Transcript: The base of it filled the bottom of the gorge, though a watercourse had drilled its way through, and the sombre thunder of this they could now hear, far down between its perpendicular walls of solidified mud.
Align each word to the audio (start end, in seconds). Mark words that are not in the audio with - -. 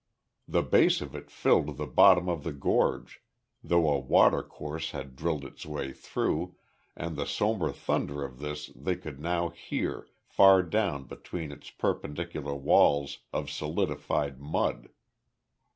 The 0.47 0.63
base 0.63 0.99
of 1.01 1.13
it 1.13 1.29
filled 1.29 1.77
the 1.77 1.85
bottom 1.85 2.27
of 2.27 2.43
the 2.43 2.51
gorge, 2.53 3.21
though 3.63 3.87
a 3.87 3.99
watercourse 3.99 4.89
had 4.93 5.15
drilled 5.15 5.45
its 5.45 5.63
way 5.63 5.93
through, 5.93 6.55
and 6.95 7.15
the 7.15 7.27
sombre 7.27 7.71
thunder 7.71 8.23
of 8.25 8.39
this 8.39 8.71
they 8.75 8.95
could 8.95 9.19
now 9.19 9.49
hear, 9.49 10.07
far 10.25 10.63
down 10.63 11.03
between 11.03 11.51
its 11.51 11.69
perpendicular 11.69 12.55
walls 12.55 13.19
of 13.31 13.51
solidified 13.51 14.39
mud. 14.41 14.89